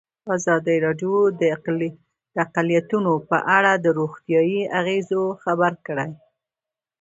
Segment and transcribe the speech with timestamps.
[0.35, 6.09] ازادي راډیو د اقلیتونه په اړه د روغتیایي اغېزو خبره کړې.